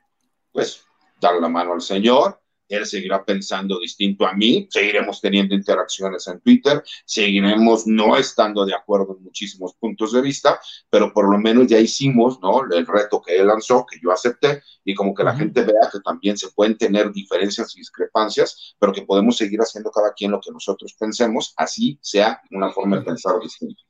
pues 0.52 0.84
dar 1.22 1.36
la 1.36 1.48
mano 1.48 1.74
al 1.74 1.82
Señor, 1.82 2.43
él 2.68 2.86
seguirá 2.86 3.24
pensando 3.24 3.80
distinto 3.80 4.26
a 4.26 4.34
mí, 4.34 4.68
seguiremos 4.70 5.22
teniendo 5.22 5.56
interacciones 5.56 6.28
en 6.28 6.40
Twitter, 6.40 6.84
seguiremos 7.06 7.86
no 7.88 8.18
estando 8.18 8.66
de 8.66 8.74
acuerdo 8.74 9.16
en 9.18 9.24
muchísimos 9.24 9.74
puntos 9.76 10.14
de 10.14 10.22
vista, 10.22 10.60
pero 10.90 11.14
por 11.14 11.30
lo 11.30 11.38
menos 11.38 11.68
ya 11.68 11.80
hicimos, 11.80 12.40
¿no? 12.42 12.64
El 12.72 12.88
reto 12.88 13.22
que 13.22 13.36
él 13.36 13.48
lanzó, 13.48 13.86
que 13.86 14.00
yo 14.02 14.12
acepté, 14.12 14.62
y 14.86 14.94
como 14.94 15.14
que 15.14 15.24
la 15.24 15.36
gente 15.36 15.62
vea 15.64 15.90
que 15.92 16.00
también 16.00 16.38
se 16.38 16.50
pueden 16.52 16.78
tener 16.78 17.12
diferencias 17.12 17.76
y 17.76 17.80
discrepancias, 17.80 18.76
pero 18.80 18.94
que 18.94 19.04
podemos 19.04 19.38
seguir 19.38 19.60
haciendo 19.60 19.92
cada 19.92 20.14
quien 20.14 20.32
lo 20.32 20.42
que 20.42 20.52
nosotros 20.52 20.94
pensemos, 21.00 21.54
así 21.58 21.98
sea 22.02 22.42
una 22.52 22.72
forma 22.72 22.98
de 22.98 23.04
pensar 23.04 23.40
distinta. 23.42 23.82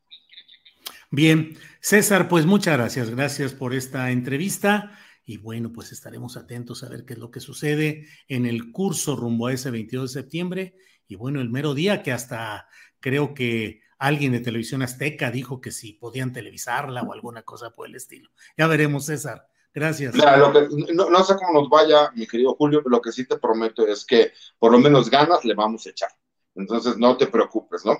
Bien, 1.10 1.58
César, 1.80 2.28
pues 2.28 2.46
muchas 2.46 2.76
gracias, 2.76 3.10
gracias 3.12 3.54
por 3.54 3.74
esta 3.74 4.10
entrevista. 4.10 4.98
Y 5.26 5.38
bueno, 5.38 5.72
pues 5.72 5.92
estaremos 5.92 6.38
atentos 6.38 6.84
a 6.84 6.90
ver 6.90 7.06
qué 7.06 7.14
es 7.14 7.20
lo 7.20 7.32
que 7.32 7.40
sucede 7.40 8.08
en 8.28 8.46
el 8.46 8.72
curso 8.72 9.16
rumbo 9.16 9.48
a 9.48 9.54
ese 9.54 9.72
22 9.72 10.14
de 10.14 10.22
septiembre. 10.22 10.76
Y 11.08 11.16
bueno, 11.16 11.42
el 11.42 11.50
mero 11.50 11.74
día 11.74 12.04
que 12.04 12.12
hasta 12.12 12.68
creo 13.00 13.34
que 13.34 13.82
alguien 13.98 14.34
de 14.34 14.42
Televisión 14.42 14.82
Azteca 14.82 15.32
dijo 15.32 15.62
que 15.62 15.72
si 15.72 15.94
podían 15.94 16.34
televisarla 16.34 17.04
o 17.04 17.14
alguna 17.14 17.44
cosa 17.44 17.72
por 17.72 17.88
el 17.88 17.96
estilo. 17.96 18.30
Ya 18.58 18.68
veremos, 18.68 19.06
César. 19.06 19.48
Gracias. 19.74 20.14
no, 20.14 21.24
sé 21.24 21.36
cómo 21.36 21.62
nos 21.62 21.70
vaya, 21.70 22.12
mi 22.14 22.28
querido 22.28 22.54
Julio, 22.56 22.82
pero 22.84 22.98
lo 22.98 23.02
que 23.02 23.12
sí 23.12 23.26
te 23.28 23.38
prometo 23.38 23.88
es 23.88 24.06
que 24.06 24.32
por 24.60 24.72
lo 24.72 24.78
menos 24.78 25.10
ganas 25.10 25.44
le 25.46 25.56
vamos 25.56 25.86
a 25.86 25.90
echar. 25.90 26.10
Entonces 26.54 26.98
no 26.98 27.18
te 27.18 27.28
preocupes, 27.28 27.84
¿no? 27.86 27.98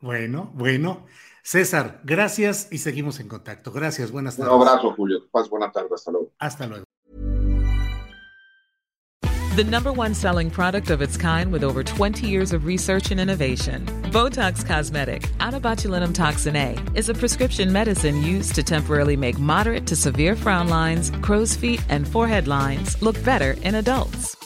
Bueno, 0.00 0.50
bueno. 0.54 1.06
César, 1.42 2.00
gracias 2.04 2.68
y 2.70 2.78
seguimos 2.78 3.20
en 3.20 3.28
contacto. 3.28 3.72
Gracias, 3.72 4.10
buenas 4.10 4.36
tardes. 4.36 4.52
Un 4.52 4.68
abrazo, 4.68 4.92
Julio. 4.94 5.20
Paz, 5.30 5.48
buena 5.48 5.72
tarde. 5.72 5.88
Hasta 5.94 6.10
luego. 6.10 6.32
Hasta 6.38 6.66
luego. 6.66 6.84
The 9.56 9.64
number 9.64 9.92
one 9.92 10.14
selling 10.14 10.48
product 10.48 10.90
of 10.90 11.02
its 11.02 11.16
kind 11.16 11.50
with 11.50 11.64
over 11.64 11.82
20 11.82 12.26
years 12.26 12.52
of 12.52 12.64
research 12.64 13.10
and 13.10 13.20
innovation. 13.20 13.84
Botox 14.12 14.64
Cosmetic, 14.64 15.28
out 15.40 15.54
toxin 16.14 16.56
A, 16.56 16.78
is 16.94 17.08
a 17.08 17.14
prescription 17.14 17.72
medicine 17.72 18.22
used 18.22 18.54
to 18.54 18.62
temporarily 18.62 19.16
make 19.16 19.38
moderate 19.38 19.86
to 19.88 19.96
severe 19.96 20.36
frown 20.36 20.68
lines, 20.68 21.10
crow's 21.20 21.54
feet, 21.54 21.84
and 21.88 22.06
forehead 22.06 22.46
lines 22.46 23.00
look 23.02 23.22
better 23.24 23.56
in 23.62 23.74
adults. 23.74 24.39